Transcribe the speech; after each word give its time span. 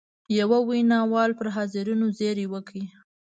یوه 0.39 0.57
ویناوال 0.69 1.31
پر 1.37 1.47
حاضرینو 1.55 2.05
زېری 2.17 2.45
وکړ. 2.49 2.73